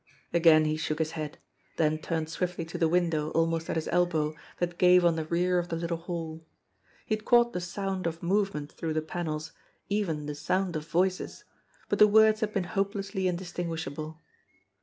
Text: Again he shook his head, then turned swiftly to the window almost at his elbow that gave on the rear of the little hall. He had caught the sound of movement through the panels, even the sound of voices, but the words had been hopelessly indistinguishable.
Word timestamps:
Again 0.33 0.65
he 0.65 0.77
shook 0.77 0.97
his 0.97 1.11
head, 1.11 1.37
then 1.77 1.99
turned 1.99 2.27
swiftly 2.27 2.65
to 2.65 2.77
the 2.79 2.87
window 2.87 3.29
almost 3.35 3.69
at 3.69 3.75
his 3.75 3.87
elbow 3.89 4.33
that 4.57 4.79
gave 4.79 5.05
on 5.05 5.15
the 5.15 5.25
rear 5.25 5.59
of 5.59 5.69
the 5.69 5.75
little 5.75 5.97
hall. 5.99 6.43
He 7.05 7.13
had 7.13 7.23
caught 7.23 7.53
the 7.53 7.61
sound 7.61 8.07
of 8.07 8.23
movement 8.23 8.71
through 8.71 8.95
the 8.95 9.03
panels, 9.03 9.51
even 9.89 10.25
the 10.25 10.33
sound 10.33 10.75
of 10.75 10.87
voices, 10.87 11.43
but 11.87 11.99
the 11.99 12.07
words 12.07 12.39
had 12.39 12.51
been 12.51 12.63
hopelessly 12.63 13.27
indistinguishable. 13.27 14.19